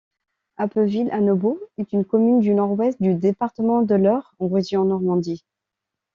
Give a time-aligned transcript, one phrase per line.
[0.57, 5.45] Appeville-Annebault est une commune du Nord-Ouest du département de l'Eure en région Normandie.